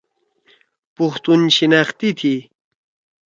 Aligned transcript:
پختون 0.95 1.41
شنأختی 1.57 2.09
تھی۔ 2.19 2.35